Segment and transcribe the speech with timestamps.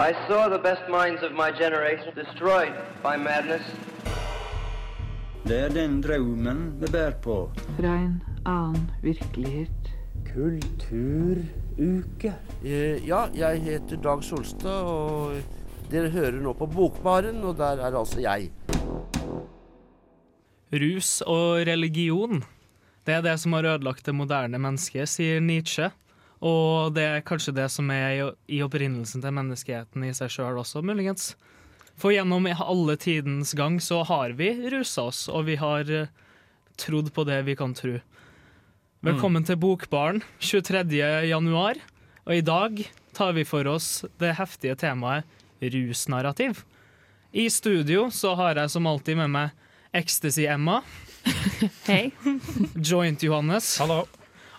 [0.00, 3.60] I saw the best minds of my generation destroyed by madness.
[5.44, 7.50] Det er den drømmen vi bærer på.
[7.76, 9.90] Fra en annen virkelighet.
[10.32, 12.32] Kulturuke.
[12.64, 15.36] Eh, Ja, jeg heter Dag Solstad, og
[15.92, 18.48] dere hører nå på Bokbaren, og der er altså jeg.
[20.72, 22.40] Rus og religion,
[23.06, 25.90] det er det som har ødelagt det moderne mennesket, sier Nietzsche.
[26.40, 30.60] Og det er kanskje det som er i, i opprinnelsen til menneskeheten i seg sjøl
[30.62, 31.34] også, muligens.
[32.00, 36.08] For gjennom alle tidens gang så har vi rusa oss, og vi har eh,
[36.80, 37.98] trodd på det vi kan tro.
[39.04, 40.80] Velkommen til Bokbaren 23.
[41.28, 41.80] januar,
[42.24, 42.80] og i dag
[43.16, 45.28] tar vi for oss det heftige temaet
[45.60, 46.64] rusnarrativ.
[47.32, 49.56] I studio så har jeg som alltid med meg
[49.96, 50.80] Ecstasy-Emma,
[51.88, 52.12] Hei.
[52.76, 54.06] Joint-Johannes Hallo.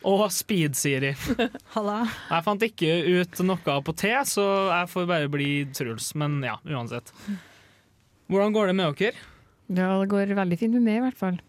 [0.07, 1.13] Og Speed-Siri.
[1.75, 2.01] Halla.
[2.29, 6.11] Jeg fant ikke ut noe på T, så jeg får bare bli Truls.
[6.17, 7.13] Men ja, uansett.
[8.31, 9.29] Hvordan går det med dere?
[9.71, 11.39] Ja, det går veldig fint med meg, i hvert fall.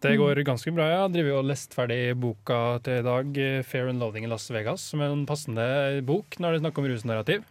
[0.00, 0.86] Det går ganske bra.
[0.88, 4.80] Jeg driver og lest ferdig boka til i dag, 'Fair and Loading in Las Vegas',
[4.80, 7.44] som er en passende bok når det er snakk om rusnarrativ.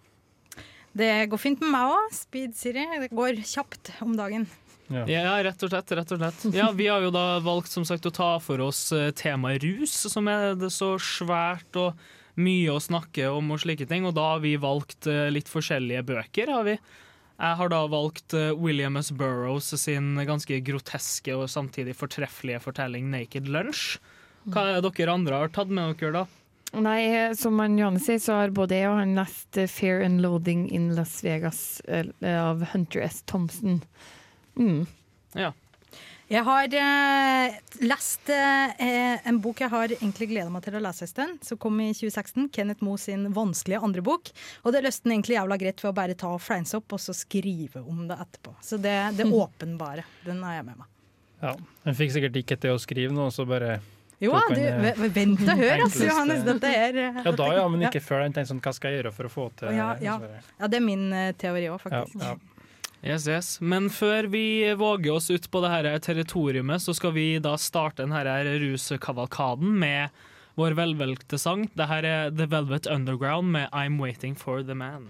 [0.98, 2.10] Det går fint med meg òg.
[2.16, 2.88] Speed Siri.
[3.04, 4.48] Det går kjapt om dagen.
[4.90, 5.04] Ja.
[5.09, 5.92] Ja, rett og slett.
[5.92, 6.45] rett og slett.
[6.56, 9.94] Ja, Vi har jo da valgt som sagt å ta for oss eh, temaet rus,
[10.09, 12.00] som er det så svært og
[12.40, 14.08] mye å snakke om og slike ting.
[14.10, 16.50] Og da har vi valgt eh, litt forskjellige bøker.
[16.56, 16.78] har vi.
[17.40, 19.14] Jeg har da valgt eh, William S.
[19.16, 24.00] Burroughs sin ganske groteske og samtidig fortreffelige fortelling 'Naked Lunch'.
[24.50, 26.26] Hva er det dere andre har tatt med dere, da?
[26.80, 30.22] Nei, som han Johannes sier, så har både jeg og han lest 'Fear 'Fair and
[30.22, 31.82] Loading in Las Vegas'
[32.23, 33.22] av Hunter S.
[33.26, 33.82] Thompson.
[34.60, 34.86] Mm.
[36.30, 38.76] Jeg har eh, lest eh,
[39.26, 41.88] en bok jeg har egentlig gleda meg til å lese en stund, som kom i
[41.98, 42.52] 2016.
[42.54, 44.30] Kenneth Moe sin vanskelige andre bok.
[44.62, 47.02] Og det løste den egentlig jævla greit ved å bare ta og fleins opp og
[47.02, 48.54] så skrive om det etterpå.
[48.62, 50.92] Så det, det åpenbare, den har jeg med meg.
[51.42, 51.56] Ja.
[51.88, 53.80] Hun fikk sikkert ikke til å skrive noe, så bare
[54.22, 56.44] Jo, du, eh, vent og hør, altså, Johannes.
[56.45, 57.89] Dette er Ja, da ja, men Ja.
[57.89, 58.22] ikke før.
[58.28, 60.20] den tenker sånn, hva skal jeg gjøre for å få til Ja, ja.
[60.60, 62.22] Ja, det er min eh, teori òg, Ja, faktisk.
[62.22, 62.36] ja.
[62.99, 63.61] Yes, yes.
[63.64, 68.04] Men før vi våger oss ut på det her territoriumet, så skal vi da starte
[68.04, 70.11] denne her ruskavalkaden med
[70.60, 71.70] vår velvalgte sang.
[71.80, 75.08] Det her er The Velvet Underground med I'm Waiting for the Man.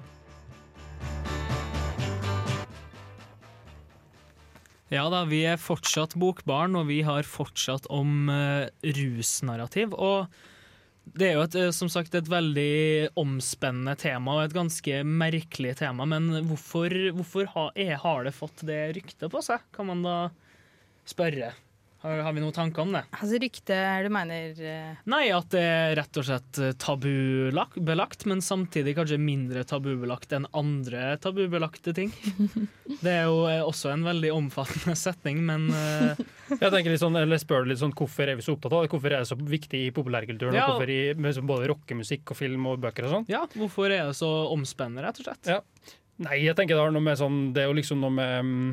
[4.94, 9.98] Ja da, vi er fortsatt Bokbarn, og vi har fortsatt om uh, rusnarrativ.
[9.98, 10.30] Og
[11.18, 15.76] det er jo et, eh, som sagt et veldig omspennende tema, og et ganske merkelig
[15.82, 16.08] tema.
[16.10, 20.18] Men hvorfor, hvorfor ha, er, har det fått det ryktet på seg, kan man da
[21.10, 21.54] spørre.
[22.00, 23.02] Har, har vi noen tanker om det?
[23.12, 25.00] Altså Rykte du mener uh...
[25.12, 30.48] Nei, at det er rett og slett eh, tabubelagt, men samtidig kanskje mindre tabubelagt enn
[30.56, 32.14] andre tabubelagte ting.
[33.04, 36.16] Det er jo eh, også en veldig omfattende setning, men uh...
[36.64, 38.92] Jeg tenker litt sånn, eller spør litt sånn, Hvorfor er vi så opptatt av det?
[38.94, 40.56] Hvorfor er det så viktig i populærkulturen?
[40.56, 40.70] Ja.
[40.72, 43.28] Hvorfor i liksom, både rockemusikk og film og bøker og sånn?
[43.30, 45.52] ja, hvorfor er det så omspennende, rett og slett?
[45.52, 45.60] Ja.
[46.24, 48.72] Nei, jeg tenker det har noe med sånn Det er jo liksom noe med mm,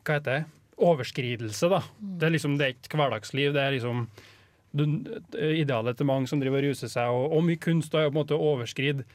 [0.00, 0.44] Hva heter det?
[0.74, 1.82] Overskridelse, da.
[1.98, 3.52] Det er liksom, det er ikke hverdagsliv.
[3.54, 4.06] Det er liksom
[4.74, 7.10] idealet til mange som driver og ruser seg.
[7.14, 9.06] Og, og mye kunst er jo på en måte å overskride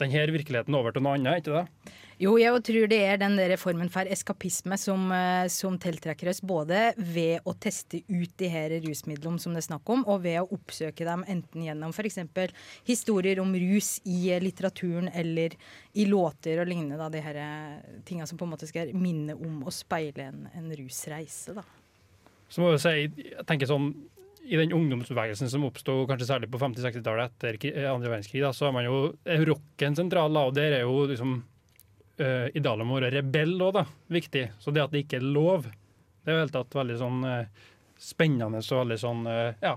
[0.00, 1.94] denne virkeligheten over til noe annet, ikke det?
[2.22, 6.40] Jo, jeg tror det er den der formen for eskapisme som, eh, som tiltrekker oss,
[6.40, 10.38] både ved å teste ut de her rusmidlene som det er snakk om, og ved
[10.40, 12.20] å oppsøke dem enten gjennom f.eks.
[12.86, 15.58] historier om rus i eh, litteraturen eller
[15.94, 17.00] i låter og lignende.
[17.00, 20.44] Da, de her tingene tinga som på en måte skal minne om å speile en,
[20.54, 21.54] en rusreise.
[21.56, 21.64] Da.
[22.48, 23.90] Så må jeg si, jeg tenker sånn
[24.44, 28.68] i den ungdomsbevegelsen som oppsto kanskje særlig på 50-60-tallet etter eh, andre verdenskrig, da, så
[28.68, 31.36] er man jo er rocken sentral, og der er jo liksom
[32.20, 34.48] uh, idealet om å være rebell òg, da, viktig.
[34.60, 37.64] Så det at det ikke er lov, det er jo helt tatt veldig sånn uh,
[38.04, 39.74] spennende og veldig sånn uh, Ja,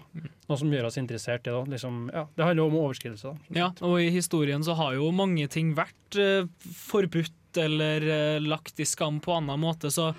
[0.50, 1.64] noe som gjør oss interessert i det.
[1.78, 3.34] Liksom, ja, det handler om overskridelse.
[3.34, 3.58] da.
[3.62, 6.50] Ja, og i historien så har jo mange ting vært uh,
[6.84, 10.12] forbudt eller eh, lagt i skam på annen måte, så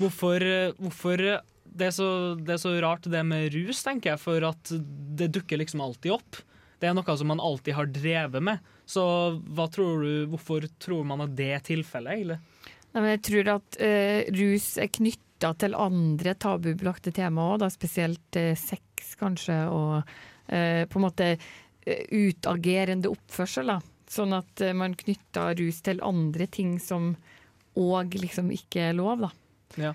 [0.00, 1.40] hvorfor, eh, hvorfor eh,
[1.72, 2.08] det, er så,
[2.38, 4.72] det er så rart det med rus, tenker jeg, for at
[5.18, 6.40] det dukker liksom alltid opp.
[6.82, 8.70] Det er noe som man alltid har drevet med.
[8.88, 9.02] Så
[9.54, 12.40] hva tror du, hvorfor tror man at det er tilfellet, egentlig?
[12.92, 18.52] Nei, men jeg tror at eh, rus er knytta til andre tabubelagte temaer, spesielt eh,
[18.58, 20.02] sex kanskje, og
[20.52, 23.72] eh, på en måte eh, utagerende oppførsel.
[23.72, 23.78] Da.
[24.12, 27.14] Sånn at eh, man knytter rus til andre ting som
[27.78, 29.32] òg liksom ikke er lov, da.
[29.80, 29.94] Ja.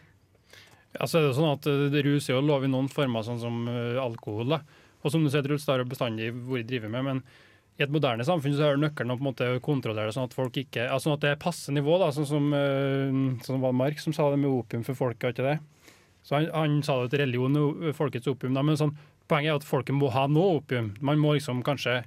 [0.95, 3.41] Ja, så er det sånn at eh, Rus er jo lov i noen former, sånn
[3.41, 4.55] som eh, alkohol.
[4.55, 4.61] Da.
[5.03, 7.05] Og som du sier, Truls, det har bestandig vært drevet med.
[7.05, 7.21] Men
[7.77, 10.37] i et moderne samfunn så er nøkkelen å på en måte kontrollere det sånn at
[10.37, 11.99] folk ikke, altså at det er passe nivå.
[12.01, 15.45] da, Sånn som, eh, sånn var Mark som sa det med opium for folket, ikke
[15.51, 15.57] det?
[16.27, 18.57] Så han, han sa det til religion folkets opium.
[18.57, 18.95] Da, men sånn,
[19.29, 20.95] poenget er at folket må ha noe opium.
[20.99, 22.01] Man må liksom kanskje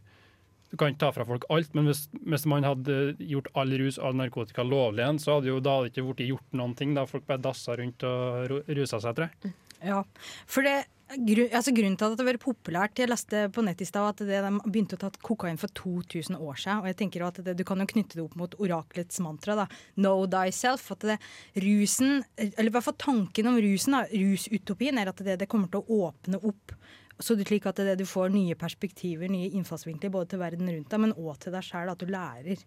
[0.70, 3.99] Du kan ikke ta fra folk alt, men hvis, hvis man hadde gjort all rus
[3.99, 6.94] og all narkotika lovlig igjen, så hadde jo da ikke blitt gjort noen ting.
[6.94, 9.55] da Folk bare dassa rundt og rusa seg, tror jeg.
[9.81, 10.05] Ja,
[10.50, 13.81] for det Grunn, altså grunnen til at det har vært populært Jeg leste på nett
[13.82, 16.84] i stad at det, de begynte å ta kokain for 2000 år siden.
[16.84, 19.56] Og jeg tenker at det, Du kan jo knytte det opp mot oraklets mantra.
[19.58, 19.67] da,
[19.99, 20.87] Know thyself.
[20.94, 21.19] At det,
[21.67, 25.72] rusen, eller i hvert fall tanken om rusen, da, rusutopien, er at det, det kommer
[25.72, 26.76] til å åpne opp
[27.20, 30.90] så du, slik at det, du får nye perspektiver, nye innfallsvinkler, både til verden rundt
[30.90, 31.93] deg, men òg til deg sjæl.
[31.93, 32.61] At du lærer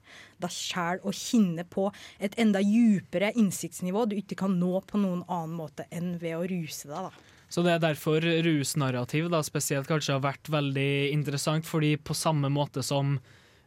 [0.44, 1.90] deg sjæl å kjenne på
[2.24, 6.48] et enda djupere innsiktsnivå du ikke kan nå på noen annen måte enn ved å
[6.50, 7.10] ruse deg.
[7.10, 7.32] da.
[7.54, 12.50] Så det er derfor rusnarrativ da, spesielt kanskje har vært veldig interessant, fordi på samme
[12.50, 13.20] måte som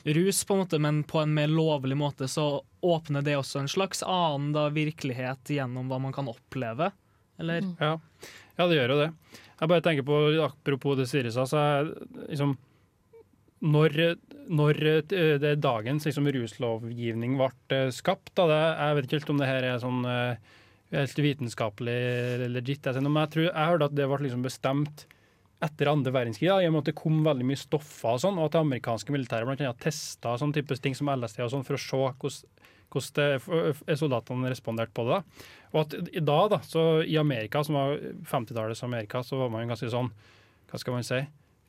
[0.07, 3.71] rus, på en måte, men på en mer lovlig måte, så åpner det også en
[3.71, 6.91] slags annen da, virkelighet gjennom hva man kan oppleve,
[7.39, 7.63] eller?
[7.79, 7.93] Ja.
[8.57, 9.11] Ja, det gjør jo det.
[9.57, 11.93] Jeg bare tenker på, Apropos det Siri sa, så er
[12.29, 12.57] liksom
[13.65, 13.95] når,
[14.53, 19.33] når eh, det dagens liksom, ruslovgivning ble eh, skapt da, det, Jeg vet ikke helt
[19.33, 20.57] om det her er sånn eh,
[20.93, 22.01] helt vitenskapelig
[22.53, 25.07] legit, jeg, men jeg, tror, jeg hørte at det ble liksom bestemt
[25.65, 28.51] etter andre verdenskrig, i og med at det kom veldig mye stoffer og sånn, og
[28.51, 31.79] at det amerikanske militæret blant annet testa sånn type ting som LSD og sånn, for
[31.79, 35.23] å se hvordan hvordan soldatene responderte på det.
[35.75, 37.99] Og at i dag, da, så i Amerika, som var
[38.31, 40.13] 50-tallets Amerika, så var man ganske sånn
[40.71, 41.19] Hva skal man si?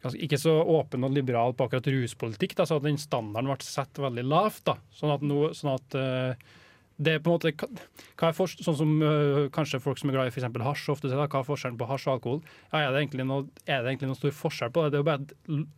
[0.04, 3.66] Ganske, ikke så åpen og liberal på akkurat ruspolitikk, da, så at den standarden ble
[3.66, 4.64] satt veldig lavt.
[4.70, 4.78] da.
[4.94, 6.56] Sånn at, nå, sånn at uh,
[6.98, 10.18] det er på en måte hva er fors- Sånn som uh, kanskje folk som er
[10.18, 10.48] glad i f.eks.
[10.66, 12.40] hasj ofte sier, hva er forskjellen på hasj og alkohol?
[12.72, 14.94] Ja, er, det egentlig noe, er det egentlig noen stor forskjell på det?
[14.94, 15.36] Det er jo bare at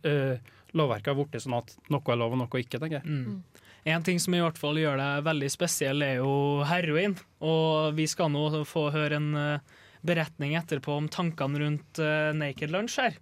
[0.08, 3.08] uh, lovverket har blitt sånn at noe er lov og noe ikke, tenker jeg.
[3.08, 3.68] Mm.
[3.88, 7.16] En ting som i hvert fall gjør deg veldig spesiell, er jo heroin.
[7.40, 12.74] Og vi skal nå få høre en eh, beretning etterpå om tankene rundt eh, Naked
[12.74, 13.16] Lunch her.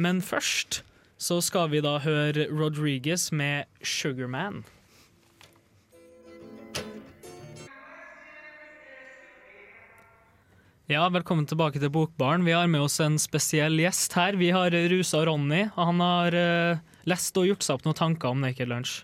[0.00, 0.82] Men først
[1.20, 4.62] så skal vi da høre Rodriguez med Sugarman.
[10.90, 12.42] Ja, velkommen tilbake til Bokbaren.
[12.48, 14.40] Vi har med oss en spesiell gjest her.
[14.40, 18.42] Vi har Rusa Ronny, han har uh, lest og gjort seg opp noen tanker om
[18.42, 18.96] Naked Lunch.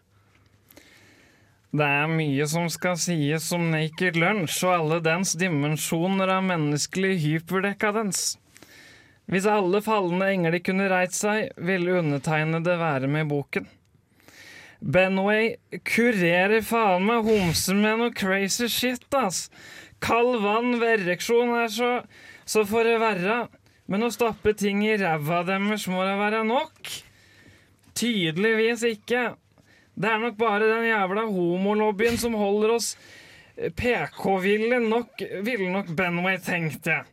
[1.75, 7.17] Det er mye som skal sies om Naked Lunch og alle dens dimensjoner av menneskelig
[7.25, 8.37] hyperdekadens.
[9.27, 13.67] Hvis alle falne engler kunne reist seg, ville undertegnede være med i boken.
[14.81, 15.57] Benway
[15.89, 19.49] kurerer faen meg homser med noe crazy shit, ass.
[20.05, 21.93] Kald vann ved ereksjon er så
[22.47, 23.37] Så får det være.
[23.91, 26.91] Men å stappe ting i ræva deres må da være nok?
[27.99, 29.33] Tydeligvis ikke.
[29.97, 32.95] Det er nok bare den jævla homolobbyen som holder oss
[33.57, 37.07] PK-ville nok, ville nok Benway, tenkte jeg.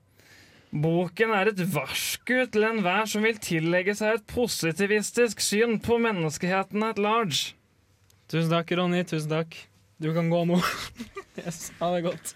[0.74, 6.83] Boken er et varsku til enhver som vil tillegge seg et positivistisk syn på menneskeheten
[6.88, 7.53] at large.
[8.31, 9.03] Tusen takk, Ronny.
[9.06, 9.56] Tusen takk.
[10.01, 10.57] Du kan gå nå.
[11.44, 12.33] yes, Ha det godt.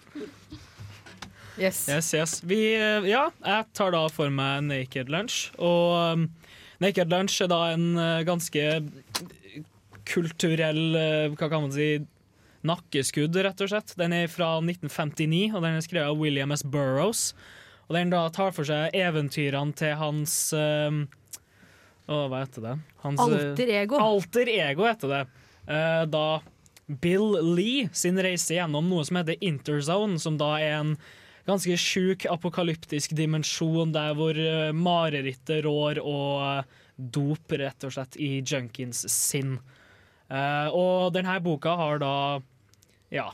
[1.58, 1.88] Yes.
[1.90, 2.36] Yes, yes.
[2.46, 5.48] Vi, eh, ja, jeg tar da for meg Naked Lunch.
[5.58, 6.28] Og um,
[6.78, 8.62] Naked Lunch er da en uh, ganske
[10.08, 11.98] kulturell eh, Hva kan man si?
[12.66, 13.94] Nakkeskudd, rett og slett.
[14.00, 16.64] Den er fra 1959, og den er skrevet av William S.
[16.66, 17.30] Burroughs.
[17.88, 21.04] Og den da tar for seg eventyrene til hans øh,
[22.08, 22.74] Å, hva heter det?
[23.04, 24.00] Hans, eh, Alter ego.
[24.02, 25.22] Alter ego heter det.
[25.68, 26.26] Uh, da
[26.88, 30.94] Bill Lee sin reise gjennom noe som heter Interzone, som da er en
[31.48, 38.16] ganske sjuk apokalyptisk dimensjon der hvor uh, marerittet rår og uh, dop, rett og slett,
[38.20, 39.58] i junkiens sinn.
[40.28, 42.14] Eh, og denne boka har da
[43.10, 43.30] Ja.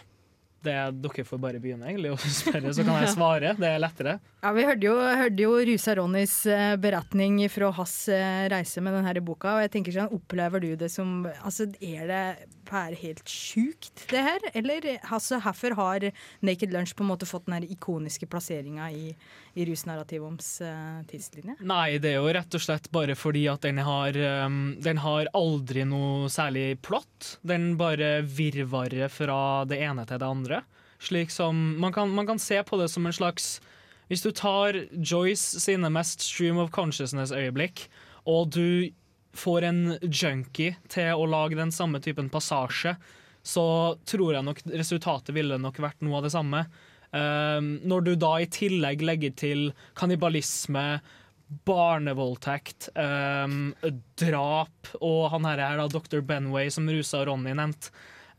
[0.64, 3.54] Det, dere får bare begynne egentlig og spørre, så kan jeg svare.
[3.58, 4.18] Det er lettere.
[4.44, 8.96] Ja, Vi hørte jo, hørte jo Rusa Ronnys eh, beretning fra hans eh, reise med
[8.98, 9.56] denne boka.
[9.56, 12.24] og jeg tenker sånn, Opplever du det som altså, Er det
[12.68, 14.44] bare helt sjukt, det her?
[14.56, 16.06] Eller altså, hvorfor har
[16.44, 19.12] Naked Lunch på en måte fått den ikoniske plasseringa i,
[19.54, 21.58] i rusnarrativums uh, tidslinje?
[21.60, 24.16] Nei, det er jo rett og slett bare fordi at den har,
[24.46, 27.36] um, den har aldri noe særlig plott.
[27.46, 30.53] Den bare virvarer fra det ene til det andre.
[31.02, 33.60] Slik som Man kan, man kan se på det som en slags
[34.08, 37.86] Hvis du tar Joyce sine mest stream of consciousness-øyeblikk,
[38.28, 38.92] og du
[39.34, 42.94] får en junkie til å lage den samme typen passasje,
[43.42, 43.64] så
[44.06, 46.60] tror jeg nok resultatet ville nok vært noe av det samme.
[47.16, 49.66] Um, når du da i tillegg legger til
[49.98, 51.00] kannibalisme,
[51.68, 53.74] barnevoldtekt, ehm,
[54.18, 56.22] drap, og han her er da dr.
[56.24, 57.92] Benway, som Rusa Ronny nevnte,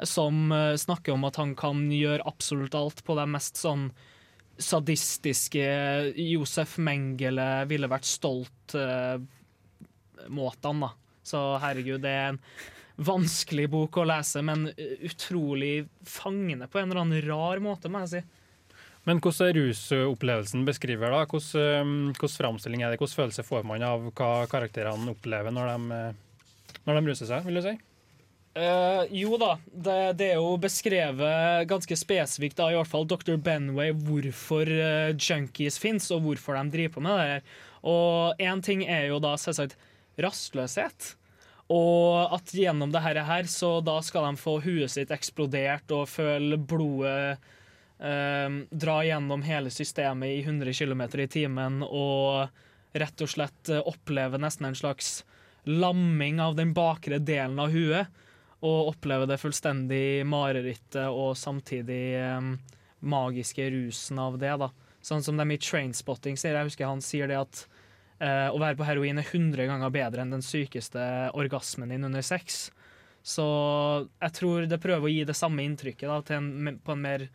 [0.03, 3.91] som eh, snakker om at han kan gjøre absolutt alt på det mest sånn
[4.57, 5.65] sadistiske
[6.15, 10.89] Josef Mengele ville vært stolt-måtene, da.
[11.25, 12.39] Så herregud, det er en
[12.95, 14.69] vanskelig bok å lese, men
[15.03, 18.21] utrolig fangende på en eller annen rar måte, må jeg si.
[19.05, 21.25] Men hvordan er rusopplevelsen beskriver da?
[21.29, 22.99] Hvordan, um, hvordan framstilling er det?
[23.01, 27.45] Hvordan følelse får man av hva karakterene opplever når de, eh, når de ruser seg,
[27.45, 27.75] vil du si?
[28.55, 33.35] Eh, jo da, det, det er jo beskrevet ganske spesifikt av i hvert fall Dr.
[33.35, 37.43] Benway hvorfor uh, junkies fins, og hvorfor de driver på med det her.
[37.91, 39.75] Og én ting er jo da selvsagt
[40.23, 41.11] rastløshet.
[41.75, 43.19] Og at gjennom det her,
[43.51, 47.35] så da skal de få huet sitt eksplodert og føle blodet
[47.99, 52.47] uh, dra gjennom hele systemet i 100 km i timen og
[52.95, 55.25] rett og slett oppleve nesten en slags
[55.67, 58.21] lamming av den bakre delen av huet.
[58.65, 62.55] Og oppleve det fullstendig marerittet og samtidig um,
[63.05, 64.53] magiske rusen av det.
[64.61, 64.71] da.
[65.05, 66.57] Sånn som de i Trainspotting sier.
[66.57, 67.65] Jeg husker han sier det at
[68.23, 71.05] uh, å være på heroin er 100 ganger bedre enn den sykeste
[71.37, 72.69] orgasmen din under sex.
[73.25, 73.45] Så
[74.21, 77.29] jeg tror det prøver å gi det samme inntrykket da, en, på en mer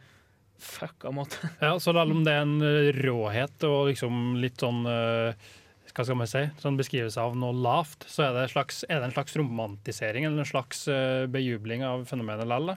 [0.61, 1.49] fucka måte.
[1.63, 5.49] Ja, så selv om det er en råhet og liksom litt sånn eh,
[5.95, 9.11] hva skal man si, sånn beskrivelse av noe lavt, så er det, slags, er det
[9.11, 12.77] en slags romantisering eller en slags eh, bejubling av fenomenet likevel?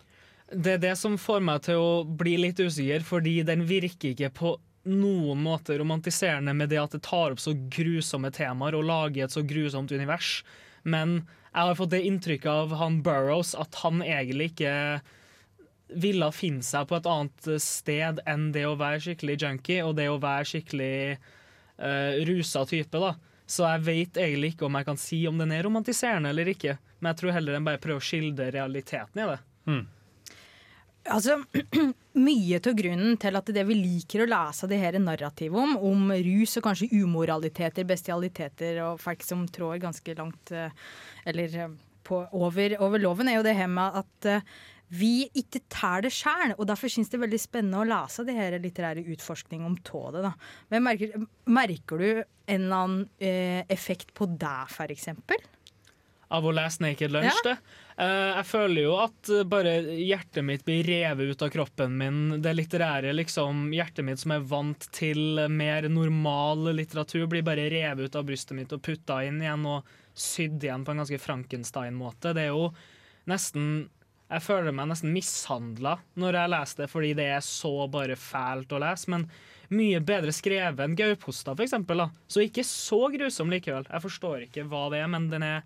[0.53, 4.34] Det er det som får meg til å bli litt usikker, fordi den virker ikke
[4.38, 4.55] på
[4.89, 9.34] noen måte romantiserende med det at det tar opp så grusomme temaer og lager et
[9.34, 10.41] så grusomt univers.
[10.84, 11.22] Men
[11.53, 14.75] jeg har fått det inntrykket av han Burrows at han egentlig ikke
[16.03, 20.10] ville finne seg på et annet sted enn det å være skikkelig junkie og det
[20.10, 20.96] å være skikkelig
[21.82, 23.00] uh, rusa type.
[23.00, 23.15] da.
[23.46, 26.77] Så jeg vet egentlig ikke om jeg kan si om den er romantiserende eller ikke.
[27.00, 29.39] Men jeg tror heller den bare prøver å skildre realiteten i det.
[29.68, 29.84] Mm.
[31.13, 31.42] Altså,
[32.24, 36.12] Mye av grunnen til at det vi liker å lese det her narrativet om, om
[36.13, 40.70] rus og kanskje umoraliteter, bestialiteter og folk som trår ganske langt eh,
[41.25, 41.74] eller eh,
[42.06, 44.30] på, over, over loven, er jo det her med at
[44.94, 46.54] vi ikke tar det sjøl.
[46.58, 50.22] Og derfor syns det er veldig spennende å lese det her litterære utforskning om tådet.
[50.25, 50.34] da.
[50.70, 55.42] Men merker, merker du en eller annen eh, effekt på deg, eksempel?
[56.34, 57.52] Av å lese Naked Lunch, Ja.
[57.52, 57.58] det.
[57.96, 62.42] Eh, jeg føler jo at eh, bare hjertet mitt blir revet ut av kroppen min.
[62.42, 68.10] Det litterære, liksom, hjertet mitt som er vant til mer normal litteratur, blir bare revet
[68.10, 72.34] ut av brystet mitt og putta inn igjen og sydd igjen på en ganske Frankenstein-måte.
[72.34, 72.72] Det er jo
[73.30, 73.90] nesten
[74.34, 78.74] Jeg føler meg nesten mishandla når jeg leser det, fordi det er så bare fælt
[78.74, 79.12] å lese.
[79.13, 79.28] Men
[79.74, 82.08] mye bedre skrevet enn Gauposta, eksempel.
[82.32, 83.86] Så ikke så grusom likevel.
[83.90, 85.62] Jeg forstår ikke hva det er, men den er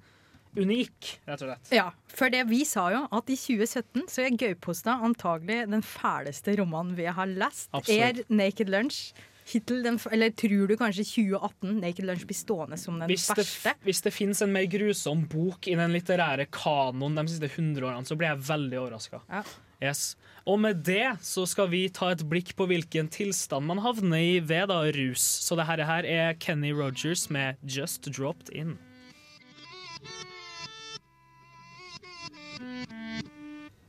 [0.58, 1.72] unik, rett og slett.
[1.76, 6.58] Ja, for det vi sa jo at i 2017 så er Gauposta antagelig den fæleste
[6.60, 7.70] romanen vi har lest.
[7.78, 8.24] Absolutt.
[8.28, 9.12] Er Naked Lunch
[9.48, 13.76] hittil den, Eller tror du kanskje 2018 Naked Lunch blir stående som den Hvis det,
[13.86, 18.08] hvis det finnes en mer grusom bok i den litterære kanoen de siste 100 årene,
[18.08, 19.22] så blir jeg veldig overraska.
[19.30, 19.44] Ja.
[19.78, 20.16] Yes.
[20.50, 24.40] Og med det så skal vi ta et blikk på hvilken tilstand man havner i
[24.42, 25.22] ved da rus.
[25.22, 28.78] Så det her er Kenny Rogers med 'Just Dropped In'.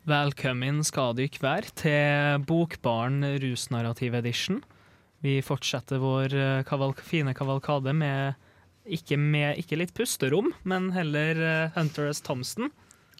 [0.09, 4.63] Velkommen skal dere være til Bokbaren rusnarrativ edition.
[5.25, 8.39] Vi fortsetter vår eh, kavalk fine kavalkade med
[8.89, 12.23] ikke, med ikke litt pusterom, men heller eh, Hunter S.
[12.25, 12.71] Thompson.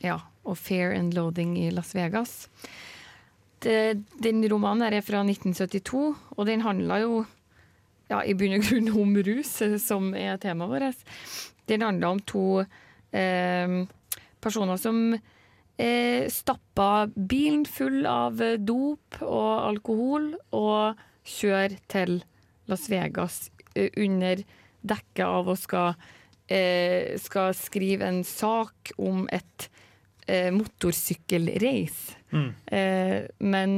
[0.03, 2.47] Ja, og Fair and Loading i Las Vegas.
[3.59, 6.05] Det, den romanen er fra 1972,
[6.37, 7.17] og den handler jo
[8.09, 11.03] ja, i bunn og grunn om rus, eh, som er temaet vårt.
[11.69, 12.45] Den handler om to
[13.11, 13.75] eh,
[14.41, 22.21] personer som eh, stappa bilen full av dop og alkohol og kjører til
[22.69, 24.43] Las Vegas eh, under
[24.89, 25.95] dekke av å skal,
[26.49, 29.69] eh, skal skrive en sak om et
[30.27, 32.17] eh, motorsykkelreis.
[32.33, 32.51] Mm.
[32.67, 33.73] Eh, men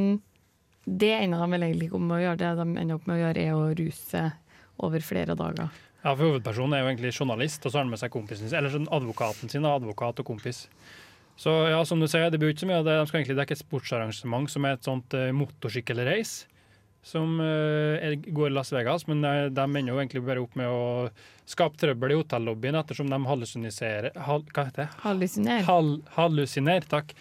[0.85, 2.41] det ender de vel egentlig om å gjøre.
[2.41, 4.25] Det de ender opp med å gjøre, er å ruse
[4.81, 5.71] over flere dager.
[6.01, 8.57] Ja, for Hovedpersonen er jo egentlig journalist, og så har han med seg kompisen sin,
[8.57, 10.65] eller sånn advokaten sin, advokat og kompis.
[11.41, 12.97] Så ja, som du sier, det blir jo ikke så mye av det.
[12.97, 16.33] De skal egentlig dekke et sportsarrangement som er et sånt uh, motorsykkelreis.
[17.03, 21.09] Som er, går i Las Vegas, men de ender jo egentlig bare opp med å
[21.49, 24.89] skape trøbbel i hotellobbyen ettersom de hallusiniserer hal, Hva heter det?
[25.07, 25.63] Hallusiner.
[25.65, 27.15] Hal, hallusiner, takk.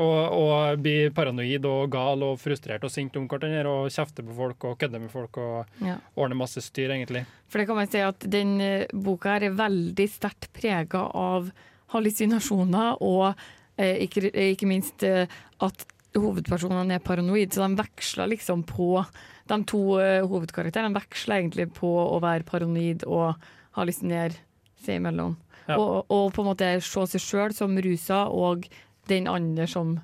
[0.00, 4.32] Og, og blir paranoid og gal og frustrert og sint om hverandre og kjefter på
[4.38, 5.98] folk og kødder med folk og Ja.
[6.16, 7.22] ordner masse styr, egentlig.
[7.52, 11.50] For det kan man si at den eh, boka her er veldig sterkt prega av
[11.92, 13.34] hallusinasjoner, og
[13.76, 15.26] eh, ikke, ikke minst eh,
[15.60, 15.84] at
[16.16, 19.04] hovedpersonene er paranoid, så de veksler liksom på
[19.50, 23.34] De to eh, hovedkarakterene veksler egentlig på å være paranoid og
[23.74, 24.38] hallusinere
[24.80, 25.34] seg imellom.
[25.66, 25.76] Ja.
[25.76, 28.68] Og, og på en måte se seg sjøl som rusa, og
[29.10, 29.96] den andre som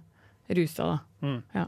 [0.51, 0.99] rusa, da.
[1.23, 1.41] Mm.
[1.55, 1.67] Ja.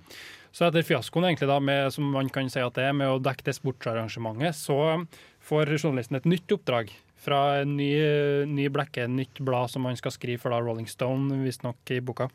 [0.55, 3.21] Så etter fiaskoen egentlig da, med, som man kan si at det er, med å
[3.23, 5.05] dekke det sportsarrangementet, så
[5.45, 7.93] får journalisten et nytt oppdrag fra en ny,
[8.51, 12.29] ny blekke, nytt blad som han skal skrive for da Rolling Stone, visstnok i boka.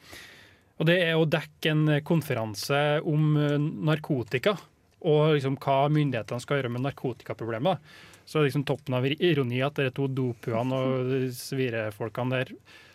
[0.81, 4.55] Og det er å dekke en konferanse om eh, narkotika,
[5.03, 7.93] og liksom hva myndighetene skal gjøre med narkotikaproblemet.
[8.25, 12.53] Så er liksom toppen av ironi at de to dopuene og svirefolkene der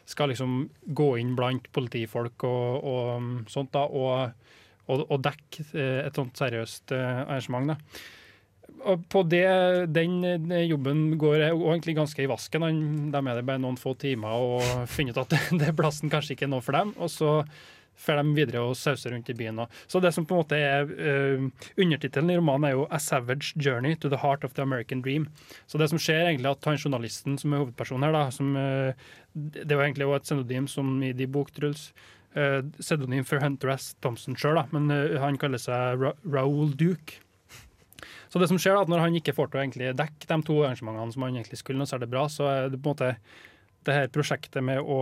[0.08, 0.62] skal liksom
[0.96, 4.30] gå inn blant politifolk og, og um, sånt da, og,
[4.88, 7.74] og, og dekke eh, et sånt seriøst eh, arrangement.
[7.74, 8.08] da.
[9.08, 9.46] På det,
[9.94, 13.10] den eh, jobben går egentlig ganske i vasken.
[13.12, 16.46] De er det bare noen få timer og finner ut at det, plassen kanskje ikke
[16.48, 16.94] er noe for dem.
[16.98, 17.32] Og så
[17.98, 19.64] får de videre og sauser rundt i byen.
[19.90, 23.58] Så det som på en måte er uh, Undertittelen i romanen er jo 'A Savage
[23.58, 25.26] Journey to the Heart of the American Dream'.
[25.66, 28.54] Så det som skjer er egentlig at han journalisten som er hovedpersonen her, da, som,
[28.56, 28.92] uh,
[29.34, 31.92] det var egentlig også et pseudonym som i de boktruls,
[32.36, 33.94] uh, pseudonym for Hunter S.
[34.00, 37.18] Thompson sjøl, men uh, han kaller seg Ra Raoul Duke.
[38.28, 40.38] Så det som skjer da, at når han ikke får til å egentlig dekke de
[40.44, 42.96] to arrangementene som han egentlig skulle, så er det bra, så er det på en
[42.96, 43.12] måte
[43.88, 44.98] det her prosjektet med å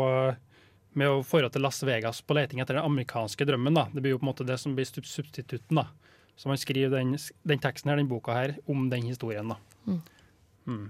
[0.96, 3.76] med å forholde til Las Vegas på leting etter den amerikanske drømmen.
[3.76, 3.86] da.
[3.92, 5.76] Det blir jo på en måte det som blir substitutten.
[5.76, 5.88] da.
[6.36, 9.48] Så man skriver den, den teksten her, den boka her, om den historien.
[9.52, 9.56] da.
[9.86, 10.00] Mm.
[10.66, 10.86] Mm.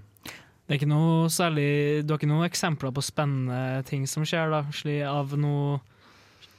[0.67, 4.49] Det er ikke noe særlig, Du har ikke noen eksempler på spennende ting som skjer,
[4.51, 5.79] da, slik av noe,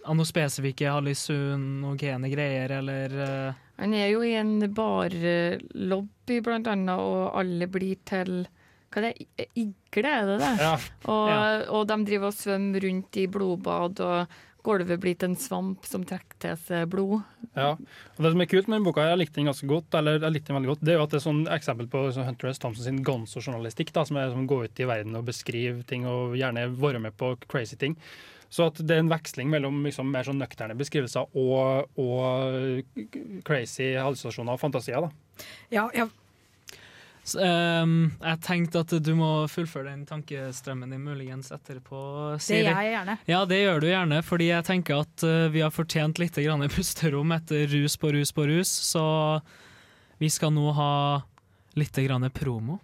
[0.05, 6.99] av noe spesifikke hallusinogene greier, eller eh, Han er jo i en barlobby, blant annet,
[6.99, 8.45] og alle blir til
[8.89, 9.27] hva er det?
[9.45, 10.53] I- Igle, er det det?
[10.63, 10.75] Ja.
[11.13, 11.71] Og, Ja.
[11.71, 14.29] og de driver og svømmer rundt i blodbad, og
[14.65, 17.23] gulvet blir til en svamp som trekker til seg blod.
[17.55, 20.19] Ja, og Det som er kult med den boka, jeg likte den ganske godt, eller
[20.19, 22.25] jeg likte den veldig godt, det er jo at det er sånn eksempel på sånn
[22.25, 22.59] Hunter S.
[22.59, 26.67] Thompson sin gonzo-journalistikk, som er som går ut i verden og beskriver ting og gjerne
[26.77, 27.97] være med på crazy ting.
[28.51, 33.91] Så at det er en veksling mellom liksom, mer sånn nøkterne beskrivelser og, og crazy
[33.99, 35.05] hallusinasjoner og fantasier.
[35.05, 35.45] da.
[35.75, 36.07] Ja, ja.
[37.29, 41.99] Så, um, Jeg tenkte at du må fullføre den tankestrømmen din muligens etterpå,
[42.39, 42.63] Det Siri.
[42.65, 43.17] gjør jeg gjerne.
[43.29, 46.65] Ja, det gjør du gjerne, fordi jeg tenker at uh, vi har fortjent litt grann
[46.73, 49.05] pusterom etter rus på rus på rus, så
[50.19, 50.93] vi skal nå ha
[51.77, 52.81] litt grann promo.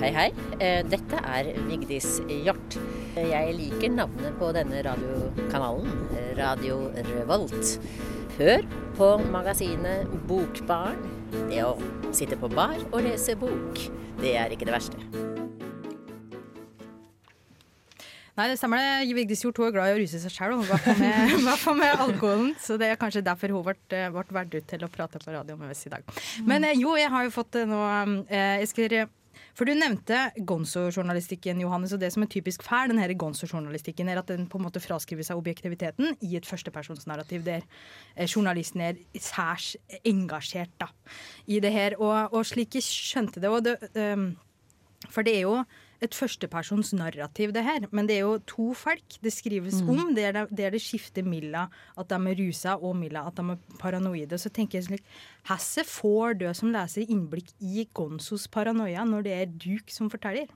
[0.00, 0.28] Hei, hei.
[0.60, 2.76] Eh, Dette er Vigdis Hjort.
[3.18, 5.88] Jeg liker navnet på denne radiokanalen,
[6.38, 7.78] Radio Revolt.
[8.38, 8.62] Hør
[8.98, 11.00] på magasinet Bokbarn.
[11.50, 11.74] Det å
[12.14, 13.82] sitte på bar og lese bok,
[14.22, 15.02] det er ikke det verste.
[18.38, 19.14] Nei, det stemmer det.
[19.16, 20.84] Vigdis Hjort hun er glad i å ruse seg sjøl, i hvert
[21.58, 22.52] fall med, alkoholen.
[22.62, 25.34] Så det er kanskje derfor hun ble, eh, ble valgt ut til å prate på
[25.34, 26.06] radio med oss i dag.
[26.46, 28.94] Men eh, jo, jeg har jo fått eh, noe jeg skal,
[29.58, 31.90] For du nevnte gonzo-journalistikken, Johannes.
[31.96, 34.82] Og det som er typisk fæl, den her gonzo-journalistikken, er at den på en måte
[34.82, 37.64] fraskriver seg objektiviteten i et førstepersonsnarrativ der
[38.14, 39.72] eh, journalisten er særs
[40.06, 40.92] engasjert da,
[41.50, 41.98] i det her.
[41.98, 44.30] Og, og slik jeg skjønte det, og det um,
[45.10, 45.58] for det er jo
[46.00, 47.86] et førstepersons narrativ, det her.
[47.90, 49.88] Men det er jo to folk det skrives Mm.
[49.90, 50.14] om.
[50.14, 53.34] Det er det, det er det skifter Milla at de er rusa, og Milla at
[53.36, 54.38] de er paranoide.
[54.38, 55.02] Så tenker jeg slik
[55.48, 60.46] Hvordan får du som leser innblikk i Gonzos paranoia når det er Duke som forteller?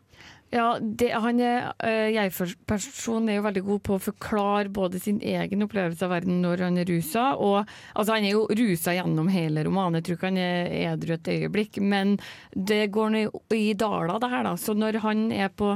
[0.53, 5.17] Ja, det, han er, uh, jeg-personen er jo veldig god på å forklare både sin
[5.25, 9.31] egen opplevelse av verden når han er rusa, og altså han er jo rusa gjennom
[9.33, 12.19] hele romanen, jeg tror ikke han er edru et øyeblikk, men
[12.53, 15.73] det går ned i dala det her da, så når han er på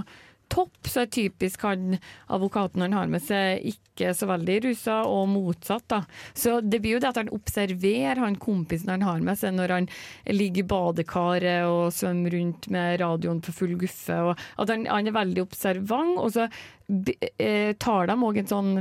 [0.52, 1.96] topp, så er typisk han
[2.32, 6.00] advokaten han har med seg ikke så veldig rusa, og motsatt da.
[6.37, 9.74] Så det blir jo det at han observerer han kompisen han har med seg når
[9.74, 9.90] han
[10.30, 15.11] ligger i badekaret og svømmer rundt med radioen på full guffe, og at han, han
[15.11, 18.72] er veldig observant, og så eh, tar de også en sånn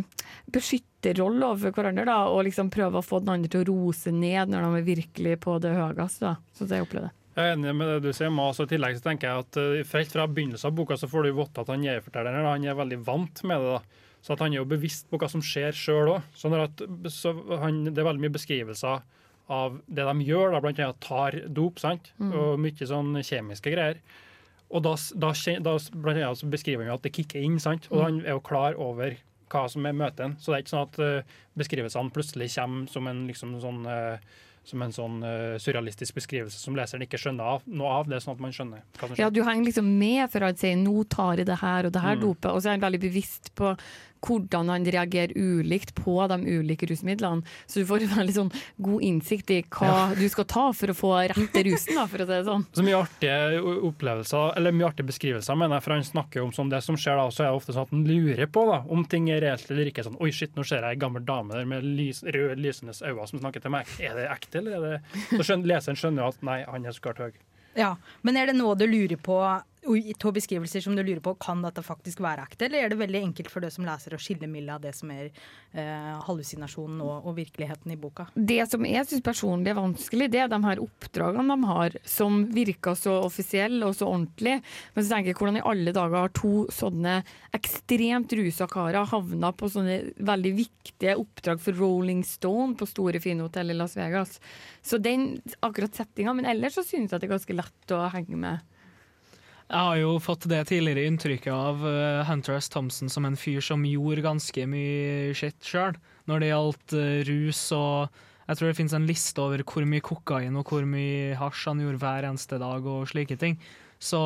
[0.53, 4.51] beskytterrolle overfor hverandre da, og liksom prøver å få den andre til å rose ned
[4.51, 7.24] når de er virkelig på det høyeste da, sånn som jeg opplever det.
[7.35, 9.57] Jeg er enig med det du sier, Mas, og i tillegg så tenker jeg at
[9.59, 12.77] uh, helt fra begynnelsen av boka så får du vite at han jeg-fortelleren han er
[12.79, 13.73] veldig vant med det.
[13.75, 14.05] da.
[14.25, 16.29] Så at han er jo bevisst på hva som skjer sjøl òg.
[16.33, 19.03] Så, at, så han, det er veldig mye beskrivelser
[19.53, 22.09] av det de gjør, da, blant annet tar dop, sant?
[22.17, 22.31] Mm.
[22.33, 23.99] og mye sånn kjemiske greier.
[24.73, 25.29] Og da, da,
[25.61, 27.85] da blant annet så beskriver han jo at det kicker inn, sant?
[27.91, 28.05] og Mm.
[28.05, 29.19] han er jo klar over
[29.53, 30.33] hva som er møten.
[30.41, 34.17] Så det er ikke sånn at uh, beskrivelsene plutselig kommer som en, liksom, sånn, eh,
[34.65, 38.07] som en sånn uh, surrealistisk beskrivelse som leseren ikke skjønner av, noe av.
[38.09, 40.57] Det er sånn at man skjønner hva som Ja, du henger liksom med for å
[40.57, 42.21] si 'nå tar jeg det her og det her Mm.
[42.21, 43.77] dopet', og så er han veldig bevisst på
[44.25, 47.45] hvordan han reagerer ulikt på de ulike rusmidlene.
[47.65, 48.51] Så du får en veldig sånn
[48.87, 52.27] god innsikt i hva du skal ta for å få rette rusen, da, for å
[52.27, 52.65] si det sånn.
[52.75, 56.53] Så mye artige opplevelser, eller mye artige beskrivelser, mener jeg, for han snakker jo om
[56.55, 58.81] sånn det som skjer da, så er det ofte sånn at han lurer på da,
[58.91, 60.05] om ting er reelt eller ikke.
[60.05, 63.27] Sånn, oi shit, nå ser jeg ei gammel dame der med lys, røde, lysende øyne
[63.29, 63.89] som snakker til meg.
[63.99, 66.95] Er det ekte, eller er det Så skjønner, leseren skjønner jo at nei, han er
[66.95, 67.35] så klart høy.
[67.75, 69.35] Ja, Men er det noe du lurer på,
[70.19, 73.21] to beskrivelser som du lurer på, kan dette faktisk være ekte, eller er det veldig
[73.29, 77.37] enkelt for deg som leser å skille mellom det som er eh, hallusinasjonen og, og
[77.37, 78.27] virkeligheten i boka?
[78.35, 82.41] Det som jeg syns personlig er vanskelig, det er de her oppdragene de har, som
[82.55, 84.61] virker så offisielle og så ordentlige.
[84.95, 87.19] Men så tenker jeg hvordan i alle dager har to sånne
[87.55, 93.45] ekstremt rusa karer havna på sånne veldig viktige oppdrag for Rolling Stone på store, fine
[93.45, 94.39] hotell i Las Vegas.
[94.85, 96.33] Så den akkurat settinga.
[96.35, 98.74] Men ellers så syns jeg at det er ganske lett å henge med.
[99.65, 102.67] Jeg har jo fått det tidligere inntrykket av eh, Hunter S.
[102.69, 105.97] Thompson som en fyr som gjorde ganske mye shit sjøl,
[106.29, 110.05] når det gjaldt eh, rus og Jeg tror det finnes en liste over hvor mye
[110.05, 113.57] kokain og hvor mye hasj han gjorde hver eneste dag og slike ting.
[113.97, 114.21] Så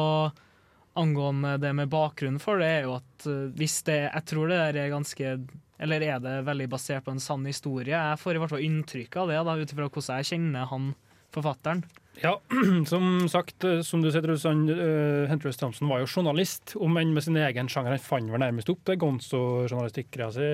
[0.99, 4.59] angående det med bakgrunnen for det, er jo at eh, hvis det Jeg tror det
[4.59, 5.37] der er ganske
[5.79, 7.95] Eller er det veldig basert på en sann historie?
[7.95, 10.91] Jeg får i hvert fall inntrykk av det, da, ut ifra hvordan jeg kjenner han
[11.35, 11.83] forfatteren.
[12.21, 12.41] Ja,
[12.85, 15.53] som sagt, eh, som du sier, Truls, han, eh, Hunter.
[15.55, 17.95] Thompson var jo journalist, om enn med sin egen sjanger.
[17.95, 20.49] Han fant vel nærmest opp det gonzo-journalistikkgreia si.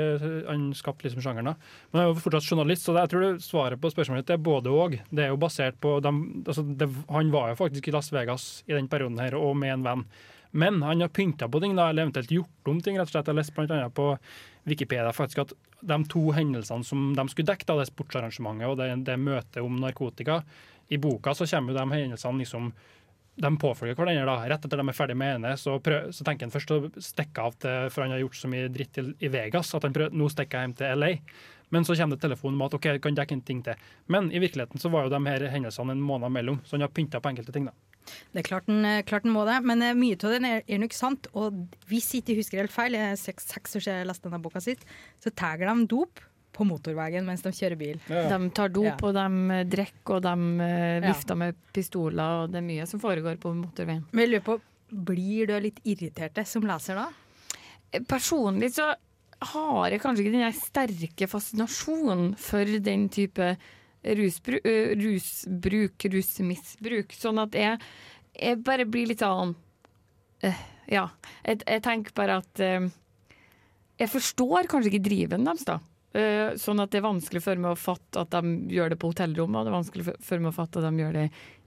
[0.46, 1.56] Han skapte liksom sjangeren.
[1.56, 4.36] Men han er jo fortsatt journalist, så det, jeg tror det, svaret på spørsmålet ditt
[4.36, 5.00] er både og.
[5.10, 6.66] Det er jo basert på altså
[7.10, 10.08] Han var jo faktisk i Las Vegas i den perioden her, og med en venn.
[10.56, 13.00] Men han har pynta på ting, da, eller eventuelt gjort om ting.
[13.00, 13.26] rett og slett.
[13.28, 14.14] Jeg har lest blant annet på
[14.70, 18.90] Wikipedia faktisk at de to hendelsene som de skulle dekke, da, det sportsarrangementet og det,
[19.08, 20.42] det møtet om narkotika,
[20.94, 22.70] i boka så kommer de hendelsene liksom
[23.36, 24.26] de påfølger hverandre.
[24.30, 24.48] da.
[24.48, 27.44] Rett etter de er ferdig med ene, så, prøv, så tenker han først å stikke
[27.44, 30.16] av til For han har gjort så mye dritt til, i Vegas at han prøver,
[30.16, 31.12] nå stikker jeg hjem til LA.
[31.74, 33.90] Men så kommer det telefon om at ok, jeg kan dekke en ting til.
[34.08, 36.94] Men i virkeligheten så var jo de her hendelsene en måned mellom, så han har
[36.96, 37.68] pynta på enkelte ting.
[37.68, 37.76] da.
[38.34, 40.62] Det er klart den, eh, klart den må det, men eh, mye av den er,
[40.68, 41.28] er nok sant.
[41.34, 41.54] Og
[41.90, 44.42] hvis jeg ikke husker helt feil, jeg er seks, seks år siden jeg leste denne
[44.44, 44.86] boka sitt,
[45.24, 46.20] så tar de dop
[46.56, 47.98] på motorveien mens de kjører bil.
[48.08, 48.96] De tar dop, Ja.
[49.04, 50.36] og de drikker, og de
[51.04, 51.36] vifter Ja.
[51.36, 54.06] med pistoler, og det er mye som foregår på motorveien.
[54.14, 57.10] Men jeg lurer på, blir du litt irritert som leser da?
[58.08, 58.94] Personlig så
[59.42, 63.58] har jeg kanskje ikke den sterke fascinasjonen for den type
[64.06, 67.16] rusbru ø, rusbruk, rusmisbruk.
[67.18, 67.80] Sånn at jeg,
[68.38, 69.56] jeg bare blir litt sånn
[70.46, 71.08] uh, Ja.
[71.44, 72.86] Jeg, jeg tenker bare at uh,
[73.98, 75.80] Jeg forstår kanskje ikke driven deres, da.
[76.16, 79.10] Uh, sånn at det er vanskelig for meg å fatte at de gjør det på
[79.12, 81.26] hotellrommet, og det er vanskelig for- meg å fatte at de gjør det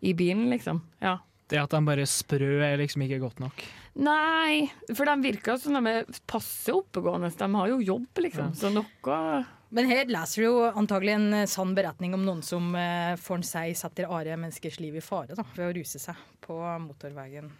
[0.08, 0.80] i bilen, liksom.
[1.04, 1.18] Ja.
[1.48, 3.62] Det at de bare sprø, er liksom ikke godt nok.
[4.04, 7.30] Nei, for de virker som de er passe oppegående.
[7.40, 8.52] De har jo jobb, liksom.
[8.56, 12.70] Så noe Men her leser du jo antagelig en eh, sann beretning om noen som
[12.78, 16.56] eh, for seg setter are menneskers liv i fare da, ved å ruse seg på
[16.84, 17.50] motorveien.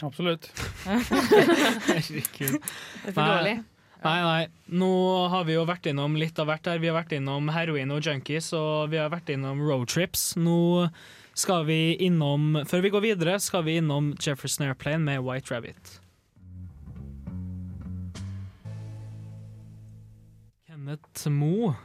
[0.00, 0.48] Absolutt.
[0.86, 2.56] Herregud.
[2.56, 3.58] Det er for dårlig.
[4.00, 4.44] Nei, nei.
[4.80, 4.92] Nå
[5.28, 6.80] har vi jo vært innom litt av hvert her.
[6.80, 10.30] Vi har vært innom heroin og junkies, og vi har vært innom roadtrips.
[10.40, 10.88] Nå
[11.36, 15.98] skal vi innom Før vi går videre, skal vi innom Jefferson Airplane med White Rabbit.
[20.90, 21.76] Kenneth Moe.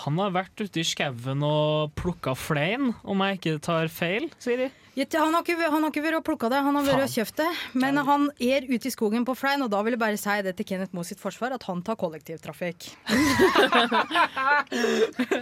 [0.00, 4.30] Han har vært ute i skauen og plukka flein, om jeg ikke tar feil.
[4.40, 7.10] Gitt, Han har ikke, han har ikke vært og plukka det, han har vært og
[7.10, 7.48] kjøpt det.
[7.82, 10.52] Men han er ute i skogen på Flein, og da vil jeg bare si det
[10.60, 12.86] til Kenneth Moe sitt forsvar, at han tar kollektivtrafikk.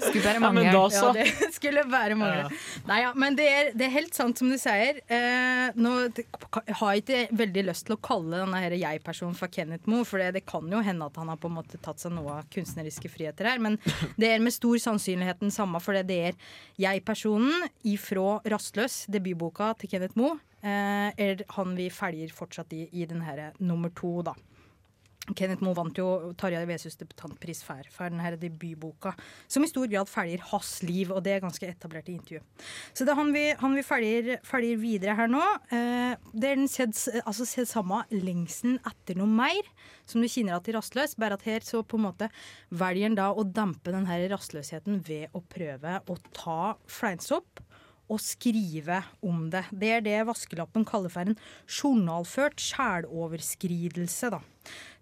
[0.03, 0.65] Skulle bare Ja, mange.
[0.73, 0.89] da.
[0.93, 2.49] Ja, det skulle være mange.
[2.89, 5.03] Nei, ja, men det er, det er helt sant som du sier.
[5.13, 5.93] Eh, nå
[6.81, 10.23] har jeg ikke veldig lyst til å kalle denne her jeg-personen for Kenneth Moe, for
[10.23, 12.49] det, det kan jo hende at han har på en måte tatt seg noe av
[12.53, 13.61] kunstneriske friheter her.
[13.63, 13.77] Men
[14.17, 16.41] det er med stor sannsynlighet den samme, for det er
[16.81, 23.07] jeg-personen ifra Rastløs, debutboka til Kenneth Moe, eh, er han vi følger fortsatt i, i
[23.07, 24.35] den her nummer to, da.
[25.39, 29.13] Kenneth Moe vant jo Tarjei Vesus debutantpris for, for denne debutboka,
[29.47, 32.41] som i stor grad følger hans liv, og det er ganske etablert i intervju.
[32.91, 35.43] Så det er han vi, han vi følger, følger videre her nå.
[35.71, 39.71] Eh, er den altså sedd samme lengselen etter noe mer,
[40.11, 42.33] som du kjenner at er Rastløs, bare at her så på en måte
[42.75, 47.63] velger han da å dempe denne rastløsheten ved å prøve å ta fleinsopp
[48.11, 49.65] og skrive om det.
[49.71, 54.41] Det er det Vaskelappen kaller for en journalført sjæloverskridelse, da.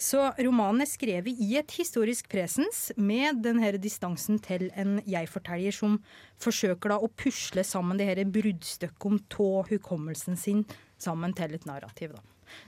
[0.00, 5.98] Så romanen er skrevet i et historisk presens med denne distansen til en jeg-forteller som
[6.40, 10.64] forsøker da å pusle sammen det her om av hukommelsen sin
[11.00, 12.16] sammen til et narrativ.
[12.16, 12.22] da.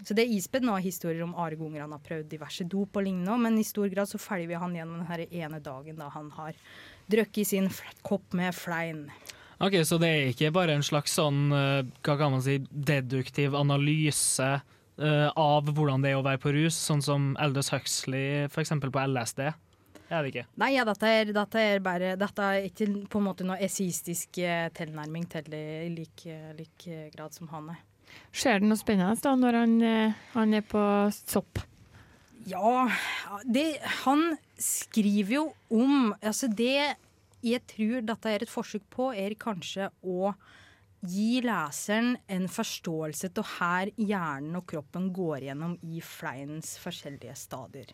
[0.06, 3.36] Så det er ispedd nå historier om Are han har prøvd diverse dop og lignende,
[3.38, 6.58] men i stor grad så følger vi han gjennom denne ene dagen da han har
[7.10, 7.70] drukket sin
[8.02, 9.08] kopp med flein.
[9.62, 13.54] Ok, Så det er ikke bare en slags sånn, eh, hva kan man si, deduktiv
[13.54, 14.48] analyse
[14.98, 18.74] uh, av hvordan det er å være på rus, sånn som Elders Huxley f.eks.
[18.82, 19.44] på LSD?
[20.08, 20.44] Det er det ikke.
[20.58, 24.42] Nei, ja, dette er, dette er bare Dette er ikke på en måte noe esistisk
[24.42, 27.78] eh, tilnærming til det i like, like grad som han er.
[28.34, 29.76] Skjer det noe spennende da når han,
[30.34, 30.82] han er på
[31.14, 31.62] sopp?
[32.50, 32.90] Ja,
[33.46, 36.96] det, han skriver jo om Altså det
[37.42, 40.32] jeg tror dette er et forsøk på, er kanskje å
[41.02, 47.90] gi leseren en forståelse av her hjernen og kroppen går gjennom i fleinens forskjellige stadier.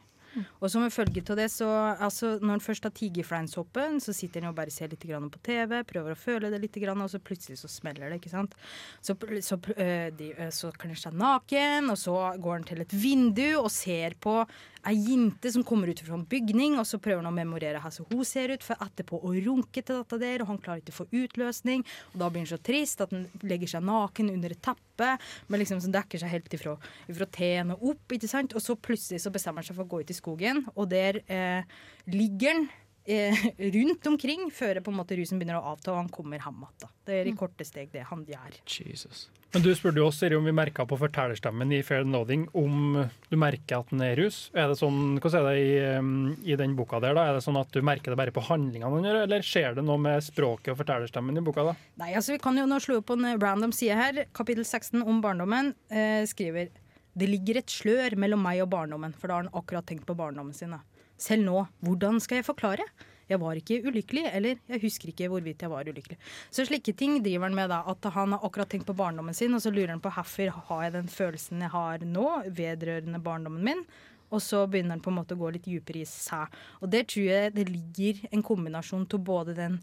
[0.61, 4.13] Og som en følge av det, så altså, Når en først har tatt fleinsoppen, så
[4.13, 7.01] sitter en og bare ser litt grann på TV, prøver å føle det litt, grann,
[7.03, 8.21] og så plutselig så smeller det.
[8.21, 8.55] ikke sant?
[9.01, 12.85] Så, så, øh, de, øh, så kler han seg naken, og så går han til
[12.85, 14.43] et vindu og ser på
[14.87, 18.09] ei jente som kommer ut fra en bygning, og så prøver han å memorere hvordan
[18.13, 21.01] hun ser ut, for etterpå å runke til dette der, og han klarer ikke å
[21.01, 21.85] få utløsning.
[22.13, 25.15] Og da blir han så trist at han legger seg naken under et teppe,
[25.49, 26.77] men liksom som dekker seg helt ifra,
[27.11, 28.57] ifra teen opp, ikke sant?
[28.57, 31.23] Og så plutselig så bestemmer han seg for å gå ut i skogen, og der
[31.27, 32.71] eh, ligger han
[33.09, 33.43] eh,
[33.79, 36.79] rundt omkring før på en måte rusen begynner å avta, og han kommer ham igjen.
[36.85, 36.93] da.
[37.09, 38.61] Det er i korte steg det han gjør.
[38.69, 39.29] Jesus.
[39.55, 42.17] Men du spurte jo oss Siri, om vi merka på fortellerstemmen i Fair and
[42.53, 42.99] om
[43.31, 44.51] du merker at den er rus.
[44.53, 47.17] Er det sånn, Hvordan er det i, i den boka der?
[47.17, 47.25] da?
[47.31, 49.87] Er det sånn at du merker det bare på handlingene han gjør, eller skjer det
[49.89, 51.65] noe med språket og fortellerstemmen i boka?
[51.71, 51.75] da?
[52.03, 54.21] Nei, altså Vi kan jo nå slå opp på en random side her.
[54.37, 56.69] Kapittel 16 om barndommen eh, skriver
[57.17, 60.19] Det ligger et slør mellom meg og barndommen, for da har han akkurat tenkt på
[60.19, 60.77] barndommen sin.
[60.77, 60.85] da.
[61.19, 62.87] Selv nå, hvordan skal jeg forklare?
[63.29, 66.17] Jeg var ikke ulykkelig, eller jeg husker ikke hvorvidt jeg var ulykkelig.
[66.55, 67.83] Så slike ting driver han med, da.
[67.91, 70.85] At han har akkurat tenkt på barndommen sin, og så lurer han på hvorfor har
[70.87, 73.85] jeg den følelsen jeg har nå, vedrørende barndommen min.
[74.33, 76.57] Og så begynner han på en måte å gå litt dypere i seg.
[76.81, 79.79] Og der tror jeg det ligger en kombinasjon av både den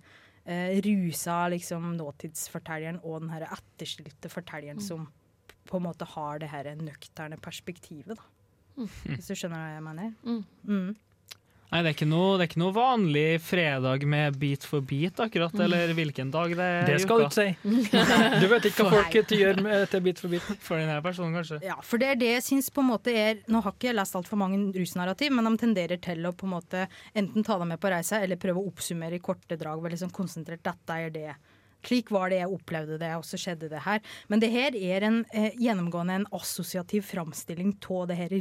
[0.45, 5.07] eh, rusa liksom, nåtidsfortelleren og den her etterstilte fortelleren som
[5.65, 8.17] på en måte har det her nøkterne perspektivet.
[8.17, 8.31] da.
[9.07, 10.13] Hvis du skjønner hva jeg mener?
[10.25, 10.41] Mm.
[11.71, 15.17] Nei, det er, ikke noe, det er ikke noe vanlig fredag med Beat for beat,
[15.23, 16.85] akkurat, eller hvilken dag det er.
[16.91, 17.47] Det skal du ikke si.
[18.43, 20.51] Du vet ikke hva folk gjør med, til bit for bit.
[20.63, 21.59] For denne personen, kanskje.
[21.65, 23.97] Ja, for det er det jeg syns på en måte er Nå har ikke jeg
[23.97, 26.85] lest altfor mange rusnarrativ, men de tenderer til å på en måte
[27.17, 29.81] enten ta dem med på reise, eller prøve å oppsummere i korte drag.
[29.81, 30.63] Veldig liksom konsentrert.
[30.65, 31.35] Dette er det.
[31.85, 34.01] Slik var det jeg opplevde det, og så skjedde det her.
[34.31, 38.37] Men det her er en eh, gjennomgående en assosiativ framstilling av det her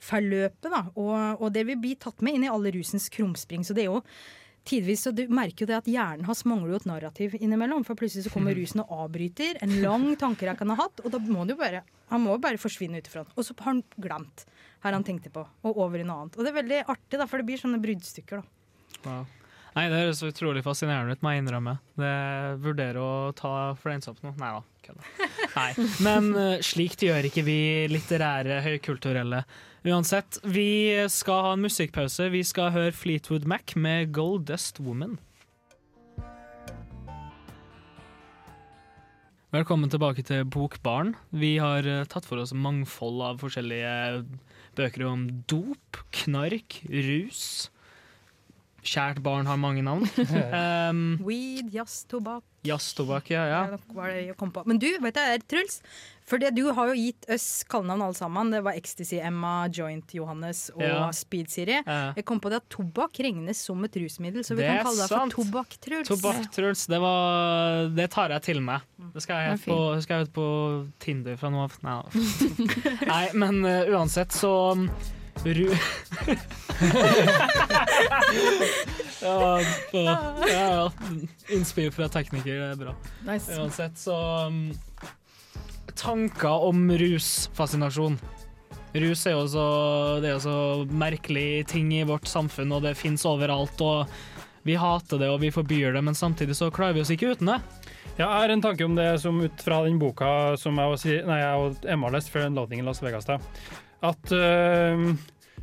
[0.00, 0.70] rusforløpet.
[0.70, 0.86] Da.
[0.96, 3.64] Og, og det vil bli tatt med inn i alle rusens krumspring.
[3.64, 4.02] Så det er jo
[4.66, 7.84] tidvis, så Du merker jo det at hjernen hans mangler jo et narrativ innimellom.
[7.84, 11.18] For plutselig så kommer rusen og avbryter en lang tankerekke han har hatt, og da
[11.18, 13.32] må han jo bare, han må bare forsvinne ut ifra den.
[13.36, 14.46] Og så har han glemt
[14.84, 16.36] her han tenkte på, og over i noe annet.
[16.36, 18.42] Og det er veldig artig, da, for det blir sånne bruddstykker.
[18.42, 19.00] da.
[19.06, 19.35] Wow.
[19.76, 21.74] Nei, det høres utrolig fascinerende ut, må jeg innrømme.
[22.00, 22.12] Det
[22.64, 24.30] vurderer å ta fleinsopp nå.
[24.40, 25.26] Nei da, kødda.
[25.58, 25.66] Nei.
[26.06, 27.58] Men eh, slikt gjør ikke vi
[27.92, 29.42] litterære, høykulturelle.
[29.84, 32.30] Uansett, vi skal ha en musikkpause.
[32.32, 35.18] Vi skal høre Fleetwood Mac med 'Gold Dust Woman'.
[39.52, 41.14] Velkommen tilbake til Bokbarn.
[41.36, 44.24] Vi har eh, tatt for oss mangfold av forskjellige
[44.80, 47.68] bøker om dop, knark, rus.
[48.86, 50.06] Kjært barn har mange navn.
[50.06, 52.44] um, Weed, jazz, tobakk.
[52.66, 53.46] Jazztobakk, ja.
[53.46, 53.62] ja.
[53.76, 54.62] Det var det jeg kom på.
[54.66, 55.80] Men du, vet du, Truls?
[56.26, 58.50] For det, du har jo gitt oss kallenavn alle sammen.
[58.50, 61.04] Det var Ecstasy Emma, Joint Johannes og Ja.
[61.14, 61.76] Speed Siri.
[61.78, 62.12] Ja.
[62.18, 65.04] Jeg kom på det at tobakk regnes som et rusmiddel, så vi Det kan kalle
[65.04, 66.10] deg for Tobakk-Truls.
[66.10, 67.00] Tobakk, Truls, det,
[67.94, 68.86] det tar jeg til meg.
[69.14, 70.48] Det skal jeg ut på, skal jeg ut på
[71.02, 72.18] Tinder fra nå av.
[73.06, 74.50] Nei, men uh, uansett, så
[75.44, 75.68] Ru...
[79.22, 79.60] ja,
[79.92, 80.18] ja,
[80.48, 80.90] ja.
[81.48, 82.94] Innspill fra tekniker, det er bra.
[83.26, 83.52] Nice.
[83.60, 84.72] Uansett, så um,
[85.96, 88.18] Tanker om rusfascinasjon.
[88.96, 89.66] Rus er jo så,
[90.22, 90.56] det er jo så
[90.92, 93.80] merkelig ting i vårt samfunn, og det fins overalt.
[93.84, 94.06] og
[94.66, 97.52] Vi hater det og vi forbyr det, men samtidig så klarer vi oss ikke uten
[97.52, 97.58] det.
[98.16, 100.98] Ja, jeg har en tanke om det som ut fra den boka som jeg og,
[101.00, 103.36] Si- nei, jeg og Emma leste, 'Fair and Loading i Las Vegas', da.
[104.10, 105.08] At uh,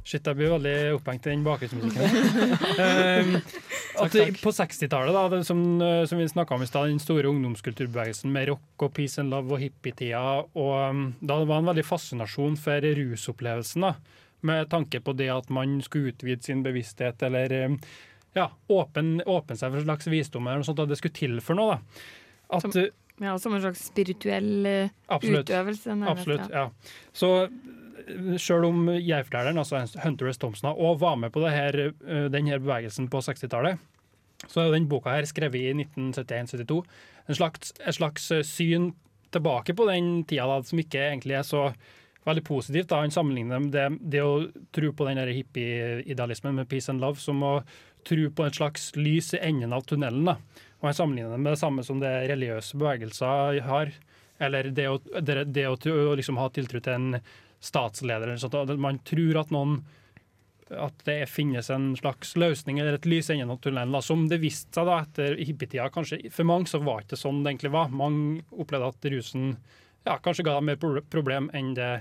[0.04, 2.56] Shit, jeg blir veldig opphengt i den bakgrunnsmusikken.
[2.76, 3.38] um,
[4.04, 8.34] at på 60-tallet, da, som, eh, som vi snakka om i stad, den store ungdomskulturbevegelsen
[8.34, 11.86] med rock og peace and love og hippietida, og um, da det var en veldig
[11.88, 13.94] fascinasjon for rusopplevelsen, da,
[14.44, 17.78] med tanke på det at man skulle utvide sin bevissthet eller um,
[18.36, 21.40] ja, åpen, åpne seg for en slags visdom eller noe sånt, at det skulle til
[21.46, 21.78] for noe.
[21.78, 22.04] da.
[22.60, 25.48] At, Som- Ja, som en slags spirituell uh, Absolutt.
[25.48, 25.96] utøvelse.
[25.96, 26.64] nærmest, Absolutt, ja.
[26.66, 27.00] ja.
[27.14, 27.30] Så
[28.42, 30.40] sjøl om jeg-fortelleren, altså Hunter S.
[30.42, 33.82] Thompson, òg var med på eh, den her bevegelsen på 60-tallet,
[34.48, 36.82] så er den boka her skrevet i 1971-72
[37.28, 38.92] en slags, slags eh, syn
[39.34, 41.70] tilbake på den tida da, som ikke egentlig er så
[42.28, 42.90] veldig positivt.
[42.90, 47.42] da Han sammenligner det, det å tro på den hippie-idealismen med peace and love som
[47.44, 47.56] å
[48.08, 50.26] tro på et slags lys i enden av tunnelen.
[50.28, 50.38] da.
[50.82, 53.94] Og Han sammenligner det med det samme som det religiøse bevegelser har.
[54.40, 57.20] Eller det å, det, det å, å liksom ha tiltro til en
[57.64, 58.30] statsleder.
[58.30, 58.58] Eller sånt.
[58.58, 59.82] At Man tror at noen
[60.74, 64.02] at det finnes en slags løsning eller et lys i tunnelen.
[64.02, 65.90] Som det viste seg da etter hippietida.
[65.94, 67.94] Kanskje for mange så var det ikke sånn det egentlig var.
[67.94, 69.56] Mange opplevde at rusen
[70.04, 71.92] ja, kanskje ga dem mer problem enn det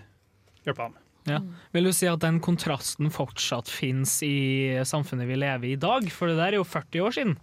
[0.66, 0.98] hjalp dem.
[1.30, 1.38] Ja.
[1.70, 6.08] Vil du si at den kontrasten fortsatt finnes i samfunnet vi lever i i dag?
[6.10, 7.36] For det der er jo 40 år siden.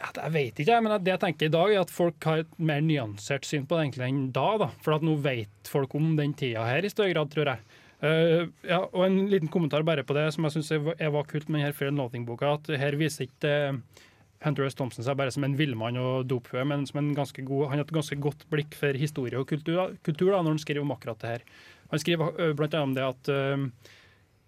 [0.00, 2.80] Jeg vet ikke, men det jeg tenker i dag er at folk har et mer
[2.84, 4.46] nyansert syn på det egentlig enn da.
[4.62, 4.70] da.
[4.84, 7.76] For at nå vet folk om den tida her i større grad, tror jeg.
[8.00, 11.60] Uh, ja, og en liten kommentar bare på det som jeg syns var kult med
[11.60, 12.54] denne Fear Nothing-boka.
[12.56, 14.06] At her viser ikke uh,
[14.46, 14.78] Hunter S.
[14.78, 17.84] Thompson seg bare som en villmann og dophue, men som en ganske god, han har
[17.84, 21.20] et ganske godt blikk for historie og kultur, kultur da, når han skriver om akkurat
[21.20, 21.48] det her.
[21.92, 23.96] Han skriver uh, blant annet om det at uh,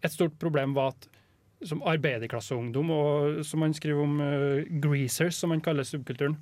[0.03, 1.12] et stort problem var at
[1.68, 6.38] som arbeiderklasseungdom, og som han skriver om uh, greasers, som han kaller subkulturen,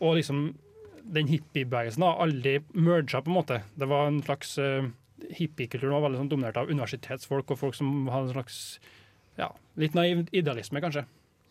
[0.00, 0.50] og liksom
[1.02, 3.62] den hippiebevegelsen har aldri merga, på en måte.
[3.78, 4.90] Det var en slags uh,
[5.22, 8.56] Hippiekulturen var veldig sånn dominert av universitetsfolk og folk som hadde en slags
[9.38, 11.04] ja, litt naiv idealisme, kanskje.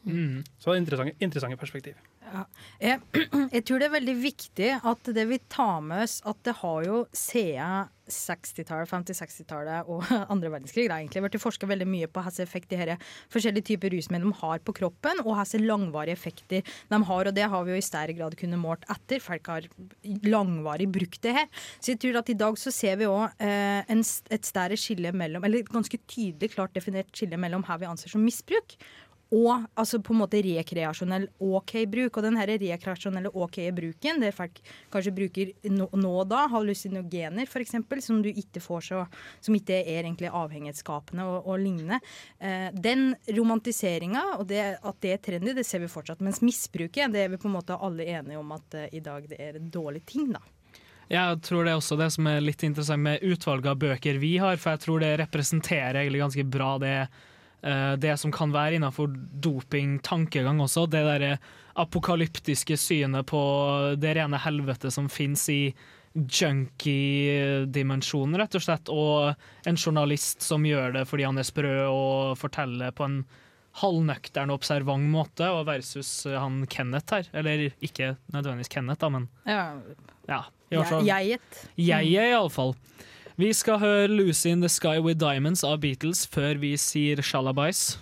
[0.04, 0.42] Mm.
[0.58, 2.00] Så det er interessante, interessante perspektiv.
[2.32, 2.44] Ja.
[2.80, 3.02] Jeg,
[3.56, 6.86] jeg tror det er veldig viktig at det vi tar med oss at det har
[6.88, 12.24] jo siden 60-tallet, 50-60-tallet og andre verdenskrig det har egentlig vært forska veldig mye på
[12.24, 12.94] hvilken effekt de her
[13.32, 17.30] forskjellige typer rusmidler har på kroppen, og hvilke langvarige effekter de har.
[17.30, 19.24] Og det har vi jo i større grad kunnet målt etter.
[19.24, 19.70] Folk har
[20.28, 21.48] langvarig brukt det her.
[21.80, 25.46] Så jeg tror at i dag så ser vi òg eh, et større skille mellom,
[25.48, 28.76] eller et ganske tydelig, klart definert skille mellom hva vi anser som misbruk
[29.32, 32.18] og altså på en måte rekreasjonell OK-bruk.
[32.18, 34.60] Og den her rekreasjonelle OK-bruken, der folk
[34.92, 39.06] kanskje bruker nå, og da, hallusinogener f.eks., som du ikke får så
[39.40, 42.02] Som ikke er egentlig avhengighetsskapende og, og lignende.
[42.40, 46.22] Eh, den romantiseringa og det, at det er trendy, det ser vi fortsatt.
[46.22, 49.30] Mens misbruket, det er vi på en måte alle enige om at eh, i dag
[49.32, 50.44] det er en dårlig ting, da.
[51.12, 54.38] Jeg tror det er også det som er litt interessant med utvalget av bøker vi
[54.40, 56.96] har, for jeg tror det representerer egentlig ganske bra det,
[57.62, 59.08] det som kan være innenfor
[59.46, 60.88] doping-tankegang også.
[60.90, 61.36] Det derre
[61.80, 63.42] apokalyptiske synet på
[64.02, 65.74] det rene helvete som fins i
[66.12, 68.90] junkie-dimensjonen, rett og slett.
[68.92, 69.34] Og
[69.70, 73.18] en journalist som gjør det fordi han er sprø og forteller på en
[73.82, 77.26] halvnøktern og observant måte, og versus han Kenneth her.
[77.40, 79.62] Eller ikke nødvendigvis Kenneth, da, men Ja,
[80.28, 80.42] ja.
[80.72, 81.04] I hvert fall.
[81.08, 81.58] jeg, jeget.
[81.84, 82.74] Jeg iallfall.
[83.42, 87.98] Vi skal høre 'Lucy in the Sky with Diamonds' av Beatles før vi sier shalabais.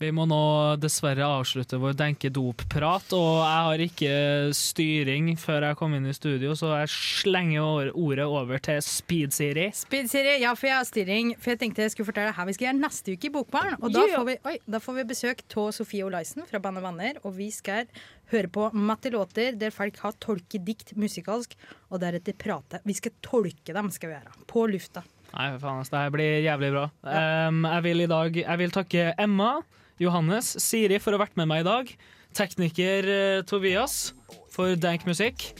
[0.00, 0.36] Vi må nå
[0.80, 4.12] dessverre avslutte vår denke dop-prat, og jeg har ikke
[4.56, 9.66] styring før jeg kom inn i studio, så jeg slenger ordet over til Speed Siri.
[9.76, 11.34] Speed Siri, ja, for jeg har styring.
[11.36, 13.74] For jeg tenkte jeg skulle fortelle her vi skal gjøre neste uke i Bokbarn.
[13.82, 14.14] Og da Ja.
[14.16, 17.18] får vi, oi, da får vi besøk av Sofie Olaisen fra Bandet Vanner.
[17.28, 17.84] Og vi skal
[18.32, 21.52] høre på matte låter der folk har tolket dikt musikalsk,
[21.92, 22.80] og deretter prate.
[22.86, 24.32] Vi skal tolke dem, skal vi gjøre.
[24.48, 25.04] På lufta.
[25.36, 26.86] Nei, for faen, det her blir jævlig bra.
[27.04, 29.60] Um, jeg vil i dag Jeg vil takke Emma,
[30.00, 31.90] Johannes, Siri for å ha vært med meg i dag.
[32.36, 34.14] Tekniker eh, Tobias
[34.54, 35.50] for dank musikk.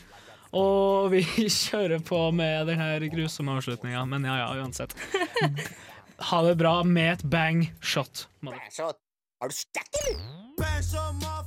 [0.57, 1.21] Og vi
[1.63, 4.97] kjører på med denne grusomme avslutninga, men ja ja, uansett.
[6.21, 8.27] Ha det bra med et bang shot.
[8.45, 8.99] Bang shot.
[9.41, 11.40] har du stakk, eller?